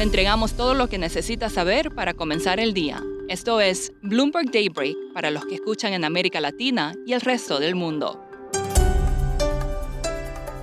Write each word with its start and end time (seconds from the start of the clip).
Le 0.00 0.04
entregamos 0.04 0.54
todo 0.54 0.72
lo 0.72 0.88
que 0.88 0.96
necesita 0.96 1.50
saber 1.50 1.94
para 1.94 2.14
comenzar 2.14 2.58
el 2.58 2.72
día. 2.72 3.04
Esto 3.28 3.60
es 3.60 3.92
Bloomberg 4.00 4.50
Daybreak 4.50 4.96
para 5.12 5.30
los 5.30 5.44
que 5.44 5.56
escuchan 5.56 5.92
en 5.92 6.06
América 6.06 6.40
Latina 6.40 6.94
y 7.04 7.12
el 7.12 7.20
resto 7.20 7.60
del 7.60 7.74
mundo. 7.74 8.18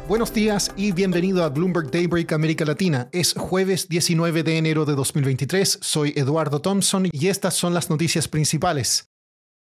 Buenos 0.07 0.33
días 0.33 0.73
y 0.75 0.91
bienvenido 0.91 1.43
a 1.43 1.49
Bloomberg 1.49 1.91
Daybreak 1.91 2.31
América 2.31 2.65
Latina. 2.65 3.09
Es 3.11 3.35
jueves 3.37 3.87
19 3.87 4.41
de 4.41 4.57
enero 4.57 4.85
de 4.85 4.95
2023. 4.95 5.81
Soy 5.83 6.13
Eduardo 6.15 6.59
Thompson 6.59 7.07
y 7.11 7.27
estas 7.27 7.53
son 7.53 7.75
las 7.75 7.91
noticias 7.91 8.27
principales. 8.27 9.11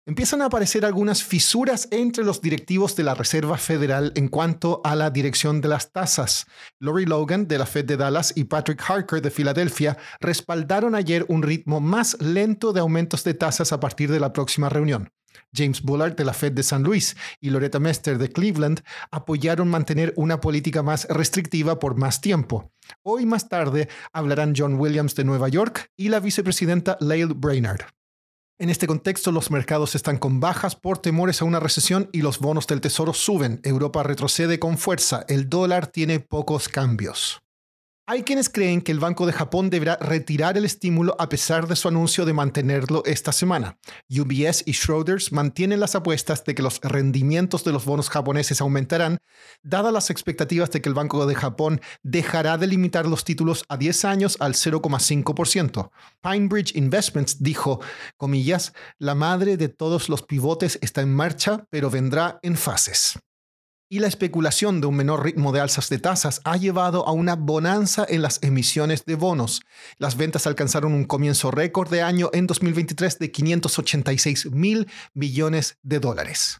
Empiezan 0.08 0.40
a 0.40 0.44
aparecer 0.44 0.84
algunas 0.84 1.24
fisuras 1.24 1.88
entre 1.90 2.22
los 2.22 2.40
directivos 2.40 2.94
de 2.94 3.02
la 3.02 3.16
Reserva 3.16 3.58
Federal 3.58 4.12
en 4.14 4.28
cuanto 4.28 4.80
a 4.84 4.94
la 4.94 5.10
dirección 5.10 5.60
de 5.60 5.66
las 5.66 5.90
tasas. 5.90 6.46
Lori 6.78 7.06
Logan 7.06 7.48
de 7.48 7.58
la 7.58 7.66
Fed 7.66 7.86
de 7.86 7.96
Dallas 7.96 8.32
y 8.36 8.44
Patrick 8.44 8.80
Harker 8.88 9.20
de 9.20 9.32
Filadelfia 9.32 9.98
respaldaron 10.20 10.94
ayer 10.94 11.26
un 11.26 11.42
ritmo 11.42 11.80
más 11.80 12.16
lento 12.20 12.72
de 12.72 12.78
aumentos 12.78 13.24
de 13.24 13.34
tasas 13.34 13.72
a 13.72 13.80
partir 13.80 14.08
de 14.08 14.20
la 14.20 14.32
próxima 14.32 14.68
reunión. 14.68 15.10
James 15.52 15.82
Bullard 15.82 16.14
de 16.14 16.24
la 16.24 16.34
Fed 16.34 16.52
de 16.52 16.62
San 16.62 16.84
Luis 16.84 17.16
y 17.40 17.50
Loretta 17.50 17.80
Mester 17.80 18.16
de 18.16 18.30
Cleveland 18.30 18.82
apoyaron 19.10 19.66
mantener 19.66 20.12
una 20.14 20.40
política 20.40 20.84
más 20.84 21.08
restrictiva 21.10 21.80
por 21.80 21.96
más 21.96 22.20
tiempo. 22.20 22.70
Hoy 23.02 23.26
más 23.26 23.48
tarde 23.48 23.88
hablarán 24.12 24.54
John 24.56 24.74
Williams 24.78 25.16
de 25.16 25.24
Nueva 25.24 25.48
York 25.48 25.90
y 25.96 26.10
la 26.10 26.20
vicepresidenta 26.20 26.96
Lael 27.00 27.34
Brainard. 27.34 27.95
En 28.58 28.70
este 28.70 28.86
contexto, 28.86 29.32
los 29.32 29.50
mercados 29.50 29.94
están 29.94 30.16
con 30.16 30.40
bajas 30.40 30.76
por 30.76 30.96
temores 30.96 31.42
a 31.42 31.44
una 31.44 31.60
recesión 31.60 32.08
y 32.10 32.22
los 32.22 32.38
bonos 32.38 32.66
del 32.66 32.80
tesoro 32.80 33.12
suben. 33.12 33.60
Europa 33.64 34.02
retrocede 34.02 34.58
con 34.58 34.78
fuerza. 34.78 35.26
El 35.28 35.50
dólar 35.50 35.88
tiene 35.88 36.20
pocos 36.20 36.70
cambios. 36.70 37.45
Hay 38.08 38.22
quienes 38.22 38.48
creen 38.48 38.82
que 38.82 38.92
el 38.92 39.00
Banco 39.00 39.26
de 39.26 39.32
Japón 39.32 39.68
deberá 39.68 39.96
retirar 39.96 40.56
el 40.56 40.64
estímulo 40.64 41.16
a 41.18 41.28
pesar 41.28 41.66
de 41.66 41.74
su 41.74 41.88
anuncio 41.88 42.24
de 42.24 42.32
mantenerlo 42.32 43.02
esta 43.04 43.32
semana. 43.32 43.80
UBS 44.08 44.62
y 44.64 44.74
Schroders 44.74 45.32
mantienen 45.32 45.80
las 45.80 45.96
apuestas 45.96 46.44
de 46.44 46.54
que 46.54 46.62
los 46.62 46.78
rendimientos 46.82 47.64
de 47.64 47.72
los 47.72 47.84
bonos 47.84 48.08
japoneses 48.08 48.60
aumentarán, 48.60 49.18
dadas 49.64 49.92
las 49.92 50.10
expectativas 50.10 50.70
de 50.70 50.80
que 50.80 50.88
el 50.88 50.94
Banco 50.94 51.26
de 51.26 51.34
Japón 51.34 51.80
dejará 52.04 52.58
de 52.58 52.68
limitar 52.68 53.06
los 53.06 53.24
títulos 53.24 53.64
a 53.68 53.76
10 53.76 54.04
años 54.04 54.36
al 54.38 54.54
0,5%. 54.54 55.90
Pinebridge 56.22 56.76
Investments 56.76 57.42
dijo, 57.42 57.80
comillas, 58.16 58.72
la 59.00 59.16
madre 59.16 59.56
de 59.56 59.68
todos 59.68 60.08
los 60.08 60.22
pivotes 60.22 60.78
está 60.80 61.00
en 61.00 61.12
marcha, 61.12 61.66
pero 61.70 61.90
vendrá 61.90 62.38
en 62.44 62.56
fases 62.56 63.18
y 63.88 64.00
la 64.00 64.08
especulación 64.08 64.80
de 64.80 64.86
un 64.86 64.96
menor 64.96 65.24
ritmo 65.24 65.52
de 65.52 65.60
alzas 65.60 65.88
de 65.88 65.98
tasas 65.98 66.40
ha 66.44 66.56
llevado 66.56 67.06
a 67.06 67.12
una 67.12 67.36
bonanza 67.36 68.04
en 68.08 68.22
las 68.22 68.42
emisiones 68.42 69.04
de 69.04 69.14
bonos. 69.14 69.62
Las 69.98 70.16
ventas 70.16 70.46
alcanzaron 70.46 70.92
un 70.92 71.04
comienzo 71.04 71.50
récord 71.50 71.90
de 71.90 72.02
año 72.02 72.30
en 72.32 72.46
2023 72.46 73.18
de 73.18 73.30
586 73.30 74.50
mil 74.52 74.88
millones 75.14 75.78
de 75.82 76.00
dólares. 76.00 76.58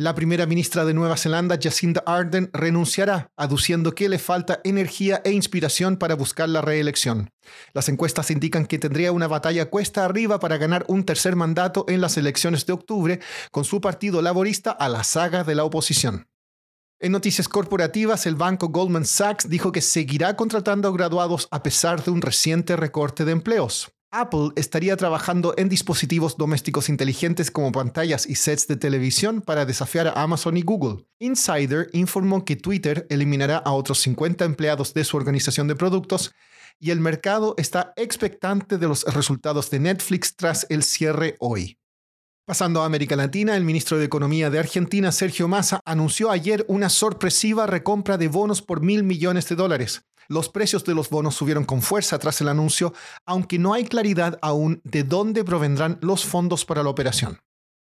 La 0.00 0.14
primera 0.14 0.46
ministra 0.46 0.84
de 0.84 0.94
Nueva 0.94 1.16
Zelanda, 1.16 1.58
Jacinda 1.60 2.04
Ardern, 2.06 2.50
renunciará, 2.52 3.32
aduciendo 3.36 3.96
que 3.96 4.08
le 4.08 4.20
falta 4.20 4.60
energía 4.62 5.20
e 5.24 5.32
inspiración 5.32 5.96
para 5.96 6.14
buscar 6.14 6.48
la 6.48 6.60
reelección. 6.60 7.30
Las 7.72 7.88
encuestas 7.88 8.30
indican 8.30 8.66
que 8.66 8.78
tendría 8.78 9.10
una 9.10 9.26
batalla 9.26 9.70
cuesta 9.70 10.04
arriba 10.04 10.38
para 10.38 10.56
ganar 10.56 10.84
un 10.86 11.02
tercer 11.02 11.34
mandato 11.34 11.84
en 11.88 12.00
las 12.00 12.16
elecciones 12.16 12.64
de 12.64 12.74
octubre, 12.74 13.18
con 13.50 13.64
su 13.64 13.80
partido 13.80 14.22
laborista 14.22 14.70
a 14.70 14.88
la 14.88 15.02
saga 15.02 15.42
de 15.42 15.56
la 15.56 15.64
oposición. 15.64 16.28
En 17.00 17.12
noticias 17.12 17.48
corporativas, 17.48 18.26
el 18.26 18.34
banco 18.34 18.70
Goldman 18.70 19.04
Sachs 19.04 19.48
dijo 19.48 19.70
que 19.70 19.80
seguirá 19.80 20.34
contratando 20.34 20.92
graduados 20.92 21.46
a 21.52 21.62
pesar 21.62 22.02
de 22.02 22.10
un 22.10 22.20
reciente 22.20 22.74
recorte 22.74 23.24
de 23.24 23.30
empleos. 23.30 23.92
Apple 24.10 24.50
estaría 24.56 24.96
trabajando 24.96 25.54
en 25.56 25.68
dispositivos 25.68 26.36
domésticos 26.36 26.88
inteligentes 26.88 27.52
como 27.52 27.70
pantallas 27.70 28.26
y 28.26 28.34
sets 28.34 28.66
de 28.66 28.74
televisión 28.74 29.42
para 29.42 29.64
desafiar 29.64 30.08
a 30.08 30.20
Amazon 30.20 30.56
y 30.56 30.62
Google. 30.62 31.06
Insider 31.20 31.88
informó 31.92 32.44
que 32.44 32.56
Twitter 32.56 33.06
eliminará 33.10 33.58
a 33.58 33.74
otros 33.74 34.00
50 34.00 34.44
empleados 34.44 34.92
de 34.92 35.04
su 35.04 35.16
organización 35.16 35.68
de 35.68 35.76
productos 35.76 36.34
y 36.80 36.90
el 36.90 36.98
mercado 36.98 37.54
está 37.58 37.92
expectante 37.94 38.76
de 38.76 38.88
los 38.88 39.04
resultados 39.14 39.70
de 39.70 39.78
Netflix 39.78 40.34
tras 40.34 40.66
el 40.68 40.82
cierre 40.82 41.36
hoy. 41.38 41.77
Pasando 42.48 42.80
a 42.80 42.86
América 42.86 43.14
Latina, 43.14 43.58
el 43.58 43.64
ministro 43.66 43.98
de 43.98 44.06
Economía 44.06 44.48
de 44.48 44.58
Argentina, 44.58 45.12
Sergio 45.12 45.48
Massa, 45.48 45.82
anunció 45.84 46.30
ayer 46.30 46.64
una 46.66 46.88
sorpresiva 46.88 47.66
recompra 47.66 48.16
de 48.16 48.28
bonos 48.28 48.62
por 48.62 48.80
mil 48.80 49.04
millones 49.04 49.46
de 49.50 49.54
dólares. 49.54 50.06
Los 50.28 50.48
precios 50.48 50.82
de 50.86 50.94
los 50.94 51.10
bonos 51.10 51.34
subieron 51.34 51.66
con 51.66 51.82
fuerza 51.82 52.18
tras 52.18 52.40
el 52.40 52.48
anuncio, 52.48 52.94
aunque 53.26 53.58
no 53.58 53.74
hay 53.74 53.84
claridad 53.84 54.38
aún 54.40 54.80
de 54.84 55.02
dónde 55.02 55.44
provendrán 55.44 55.98
los 56.00 56.24
fondos 56.24 56.64
para 56.64 56.82
la 56.82 56.88
operación. 56.88 57.38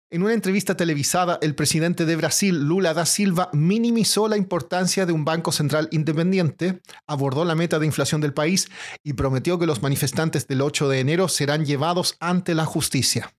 En 0.09 0.21
una 0.21 0.33
entrevista 0.33 0.75
televisada, 0.75 1.39
el 1.41 1.55
presidente 1.55 2.05
de 2.05 2.17
Brasil, 2.17 2.59
Lula 2.59 2.93
da 2.93 3.05
Silva, 3.05 3.49
minimizó 3.53 4.27
la 4.27 4.35
importancia 4.35 5.05
de 5.05 5.13
un 5.13 5.23
banco 5.23 5.53
central 5.53 5.87
independiente, 5.91 6.81
abordó 7.07 7.45
la 7.45 7.55
meta 7.55 7.79
de 7.79 7.85
inflación 7.85 8.19
del 8.19 8.33
país 8.33 8.67
y 9.01 9.13
prometió 9.13 9.57
que 9.57 9.65
los 9.65 9.81
manifestantes 9.81 10.45
del 10.45 10.59
8 10.59 10.89
de 10.89 10.99
enero 10.99 11.29
serán 11.29 11.65
llevados 11.65 12.17
ante 12.19 12.53
la 12.53 12.65
justicia. 12.65 13.31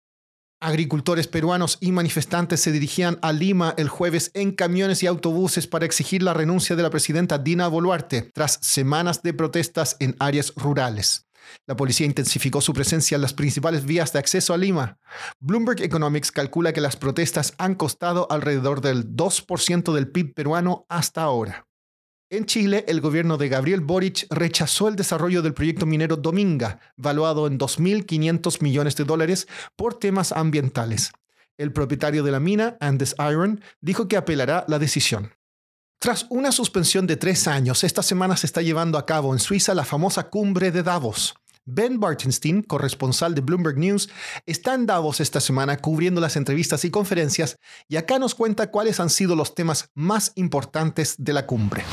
Agricultores 0.65 1.27
peruanos 1.27 1.77
y 1.81 1.91
manifestantes 1.91 2.61
se 2.61 2.71
dirigían 2.71 3.19
a 3.21 3.33
Lima 3.33 3.75
el 3.79 3.89
jueves 3.89 4.31
en 4.33 4.53
camiones 4.53 5.03
y 5.03 5.09
autobuses 5.09 5.67
para 5.67 5.87
exigir 5.87 6.23
la 6.23 6.35
renuncia 6.35 6.77
de 6.77 6.85
la 6.85 6.91
presidenta 6.91 7.39
Dina 7.39 7.67
Boluarte 7.67 8.31
tras 8.33 8.61
semanas 8.63 9.25
de 9.25 9.35
protestas 9.35 9.97
en 9.99 10.15
áreas 10.21 10.53
rurales. 10.55 11.27
La 11.67 11.75
policía 11.75 12.07
intensificó 12.07 12.61
su 12.61 12.73
presencia 12.75 13.17
en 13.17 13.23
las 13.23 13.35
principales 13.35 13.85
vías 13.85 14.13
de 14.13 14.21
acceso 14.21 14.55
a 14.55 14.57
Lima. 14.57 14.99
Bloomberg 15.41 15.83
Economics 15.83 16.31
calcula 16.31 16.73
que 16.73 16.81
las 16.81 16.95
protestas 16.95 17.55
han 17.59 17.75
costado 17.75 18.31
alrededor 18.31 18.83
del 18.83 19.17
2% 19.17 19.93
del 19.93 20.13
PIB 20.13 20.33
peruano 20.33 20.87
hasta 20.89 21.23
ahora. 21.23 21.67
En 22.33 22.47
Chile, 22.47 22.87
el 22.89 23.03
gobierno 23.03 23.37
de 23.37 23.51
Gabriel 23.51 23.83
Boric 23.83 24.27
rechazó 24.31 24.89
el 24.89 24.97
desarrollo 24.97 25.43
del 25.43 25.53
proyecto 25.53 25.85
minero 25.85 26.17
Dominga, 26.17 26.81
valuado 26.97 27.47
en 27.47 27.59
2.500 27.59 28.63
millones 28.63 28.97
de 28.97 29.05
dólares 29.05 29.47
por 29.77 29.99
temas 29.99 30.33
ambientales. 30.33 31.13
El 31.59 31.75
propietario 31.75 32.23
de 32.23 32.31
la 32.31 32.41
mina, 32.41 32.79
Andes 32.81 33.15
Iron, 33.19 33.61
dijo 33.83 34.09
que 34.09 34.17
apelará 34.17 34.65
la 34.67 34.79
decisión. 34.79 35.35
Tras 35.99 36.25
una 36.31 36.53
suspensión 36.53 37.07
de 37.07 37.17
tres 37.17 37.47
años, 37.47 37.85
esta 37.85 38.03
semana 38.03 38.39
se 38.39 38.47
está 38.47 38.63
llevando 38.63 38.97
a 38.97 39.05
cabo 39.05 39.35
en 39.35 39.39
Suiza 39.39 39.75
la 39.75 39.85
famosa 39.85 40.31
cumbre 40.31 40.73
de 40.73 40.83
Davos. 40.83 41.35
Ben 41.65 42.01
Bartenstein, 42.01 42.63
corresponsal 42.63 43.37
de 43.37 43.41
Bloomberg 43.41 43.79
News, 43.79 44.11
está 44.47 44.75
en 44.75 44.85
Davos 44.87 45.21
esta 45.21 45.41
semana 45.41 45.77
cubriendo 45.77 46.21
las 46.21 46.37
entrevistas 46.37 46.85
y 46.85 46.91
conferencias 46.91 47.57
y 47.89 47.97
acá 47.97 48.19
nos 48.19 48.35
cuenta 48.35 48.73
cuáles 48.73 48.99
han 48.99 49.11
sido 49.11 49.37
los 49.37 49.55
temas 49.55 49.89
más 49.95 50.33
importantes 50.35 51.15
de 51.19 51.33
la 51.33 51.47
cumbre. 51.47 51.85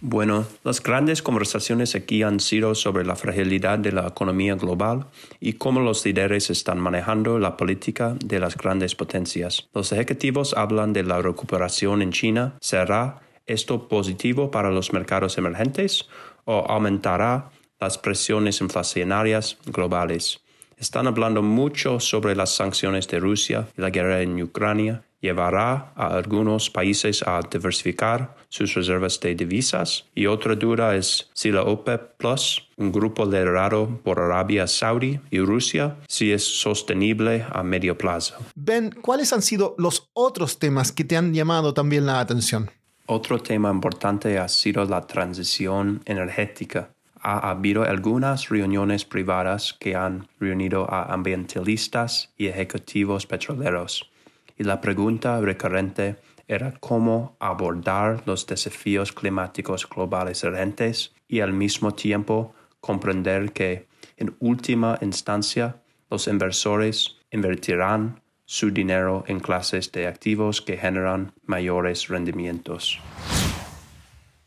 Bueno, 0.00 0.46
las 0.64 0.82
grandes 0.82 1.22
conversaciones 1.22 1.94
aquí 1.94 2.24
han 2.24 2.40
sido 2.40 2.74
sobre 2.74 3.04
la 3.04 3.14
fragilidad 3.14 3.78
de 3.78 3.92
la 3.92 4.08
economía 4.08 4.56
global 4.56 5.06
y 5.38 5.52
cómo 5.52 5.78
los 5.78 6.04
líderes 6.04 6.50
están 6.50 6.80
manejando 6.80 7.38
la 7.38 7.56
política 7.56 8.16
de 8.18 8.40
las 8.40 8.56
grandes 8.56 8.96
potencias. 8.96 9.68
Los 9.72 9.92
ejecutivos 9.92 10.54
hablan 10.54 10.92
de 10.92 11.04
la 11.04 11.22
recuperación 11.22 12.02
en 12.02 12.10
China. 12.10 12.56
¿Será 12.60 13.20
esto 13.46 13.86
positivo 13.86 14.50
para 14.50 14.72
los 14.72 14.92
mercados 14.92 15.38
emergentes 15.38 16.08
o 16.46 16.64
aumentará 16.68 17.51
las 17.82 17.98
presiones 17.98 18.60
inflacionarias 18.60 19.58
globales? 19.66 20.38
Están 20.76 21.08
hablando 21.08 21.42
mucho 21.42 21.98
sobre 21.98 22.36
las 22.36 22.54
sanciones 22.54 23.08
de 23.08 23.18
Rusia 23.18 23.68
y 23.76 23.80
la 23.80 23.90
guerra 23.90 24.22
en 24.22 24.40
Ucrania 24.40 25.04
llevará 25.20 25.92
a 25.96 26.08
algunos 26.16 26.70
países 26.70 27.22
a 27.26 27.40
diversificar 27.50 28.36
sus 28.48 28.74
reservas 28.74 29.18
de 29.20 29.34
divisas. 29.34 30.04
Y 30.14 30.26
otra 30.26 30.54
duda 30.54 30.94
es 30.94 31.28
si 31.32 31.50
la 31.50 31.62
OPEP 31.62 32.16
Plus, 32.18 32.68
un 32.76 32.92
grupo 32.92 33.24
liderado 33.24 34.00
por 34.04 34.20
Arabia 34.20 34.66
Saudí 34.66 35.20
y 35.30 35.38
Rusia, 35.40 35.96
si 36.08 36.32
es 36.32 36.44
sostenible 36.44 37.44
a 37.50 37.62
medio 37.62 37.96
plazo. 37.96 38.34
Ben, 38.54 38.90
¿cuáles 38.90 39.32
han 39.32 39.42
sido 39.42 39.74
los 39.78 40.08
otros 40.12 40.58
temas 40.58 40.92
que 40.92 41.04
te 41.04 41.16
han 41.16 41.32
llamado 41.34 41.74
también 41.74 42.06
la 42.06 42.20
atención? 42.20 42.70
Otro 43.06 43.40
tema 43.40 43.70
importante 43.70 44.38
ha 44.38 44.48
sido 44.48 44.84
la 44.84 45.00
transición 45.06 46.00
energética 46.04 46.90
ha 47.22 47.50
habido 47.50 47.84
algunas 47.84 48.48
reuniones 48.48 49.04
privadas 49.04 49.72
que 49.72 49.94
han 49.94 50.28
reunido 50.40 50.90
a 50.92 51.12
ambientalistas 51.12 52.32
y 52.36 52.46
ejecutivos 52.46 53.26
petroleros 53.26 54.12
y 54.58 54.64
la 54.64 54.80
pregunta 54.80 55.40
recurrente 55.40 56.16
era 56.46 56.72
cómo 56.78 57.36
abordar 57.40 58.22
los 58.26 58.46
desafíos 58.46 59.12
climáticos 59.12 59.88
globales 59.88 60.44
urgentes 60.44 61.12
y 61.28 61.40
al 61.40 61.52
mismo 61.52 61.94
tiempo 61.94 62.54
comprender 62.80 63.52
que, 63.52 63.88
en 64.16 64.36
última 64.40 64.98
instancia, 65.00 65.82
los 66.10 66.26
inversores 66.28 67.16
invertirán 67.30 68.20
su 68.44 68.70
dinero 68.70 69.24
en 69.26 69.40
clases 69.40 69.90
de 69.92 70.06
activos 70.06 70.60
que 70.60 70.76
generan 70.76 71.32
mayores 71.46 72.08
rendimientos. 72.08 73.00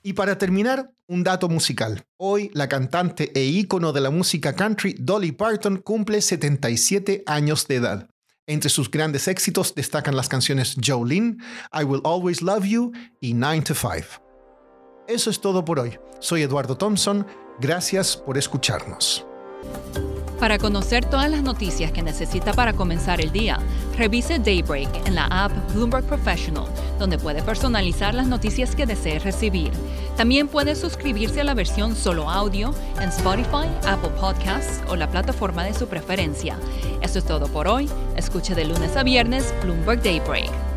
Y 0.03 0.13
para 0.13 0.37
terminar, 0.37 0.91
un 1.07 1.23
dato 1.23 1.49
musical. 1.49 2.05
Hoy 2.17 2.49
la 2.53 2.67
cantante 2.67 3.31
e 3.35 3.43
ícono 3.43 3.91
de 3.91 4.01
la 4.01 4.09
música 4.09 4.53
country 4.53 4.95
Dolly 4.99 5.31
Parton 5.31 5.77
cumple 5.77 6.21
77 6.21 7.23
años 7.25 7.67
de 7.67 7.75
edad. 7.75 8.09
Entre 8.47 8.69
sus 8.69 8.91
grandes 8.91 9.27
éxitos 9.27 9.73
destacan 9.73 10.15
las 10.15 10.29
canciones 10.29 10.75
Jolene, 10.83 11.37
I 11.73 11.83
Will 11.83 12.01
Always 12.03 12.41
Love 12.41 12.65
You 12.65 12.91
y 13.19 13.33
9 13.33 13.61
to 13.61 13.73
5. 13.73 14.23
Eso 15.07 15.29
es 15.29 15.41
todo 15.41 15.65
por 15.65 15.79
hoy. 15.79 15.97
Soy 16.19 16.43
Eduardo 16.43 16.77
Thompson. 16.77 17.25
Gracias 17.59 18.17
por 18.17 18.37
escucharnos. 18.37 19.25
Para 20.39 20.57
conocer 20.57 21.05
todas 21.05 21.29
las 21.31 21.41
noticias 21.41 21.91
que 21.91 22.03
necesita 22.03 22.53
para 22.53 22.73
comenzar 22.73 23.21
el 23.21 23.31
día, 23.31 23.57
revise 23.97 24.37
Daybreak 24.37 25.07
en 25.07 25.15
la 25.15 25.25
app 25.25 25.51
Bloomberg 25.73 26.05
Professional, 26.05 26.65
donde 26.99 27.17
puede 27.17 27.43
personalizar 27.43 28.13
las 28.13 28.27
noticias 28.27 28.75
que 28.75 28.85
desee 28.85 29.19
recibir. 29.19 29.71
También 30.17 30.47
puede 30.47 30.75
suscribirse 30.75 31.41
a 31.41 31.43
la 31.43 31.53
versión 31.53 31.95
solo 31.95 32.29
audio 32.29 32.73
en 33.01 33.09
Spotify, 33.09 33.67
Apple 33.87 34.11
Podcasts 34.19 34.81
o 34.87 34.95
la 34.95 35.09
plataforma 35.09 35.63
de 35.63 35.73
su 35.73 35.87
preferencia. 35.87 36.57
Eso 37.01 37.19
es 37.19 37.25
todo 37.25 37.47
por 37.47 37.67
hoy. 37.67 37.89
Escuche 38.15 38.55
de 38.55 38.65
lunes 38.65 38.95
a 38.95 39.03
viernes 39.03 39.53
Bloomberg 39.63 40.01
Daybreak. 40.01 40.74